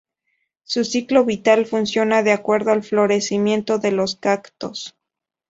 Su 0.63 0.83
ciclo 0.83 1.25
vital 1.25 1.67
funciona 1.67 2.23
de 2.23 2.31
acuerdo 2.31 2.71
al 2.71 2.81
florecimiento 2.81 3.77
de 3.77 3.91
los 3.91 4.15
cactos. 4.15 4.97